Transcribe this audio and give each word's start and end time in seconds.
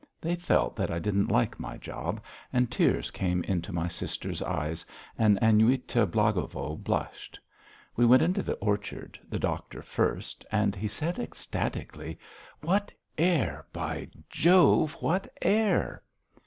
They 0.19 0.35
felt 0.35 0.75
that 0.77 0.89
I 0.89 0.97
didn't 0.97 1.27
like 1.27 1.59
my 1.59 1.77
job, 1.77 2.21
and 2.51 2.71
tears 2.71 3.11
came 3.11 3.43
into 3.43 3.71
my 3.71 3.87
sister's 3.87 4.41
eyes 4.41 4.83
and 5.15 5.37
Aniuta 5.43 6.07
Blagovo 6.07 6.75
blushed. 6.75 7.39
We 7.95 8.07
went 8.07 8.23
into 8.23 8.41
the 8.41 8.55
orchard, 8.55 9.19
the 9.29 9.37
doctor 9.37 9.83
first, 9.83 10.43
and 10.51 10.75
he 10.75 10.87
said 10.87 11.19
ecstatically: 11.19 12.17
"What 12.61 12.91
air! 13.15 13.67
By 13.71 14.07
Jove, 14.31 14.93
what 15.01 15.31
air!" 15.39 16.01